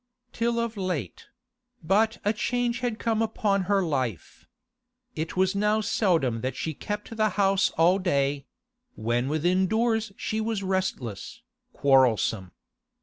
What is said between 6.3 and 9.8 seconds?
that she kept the house all day; when within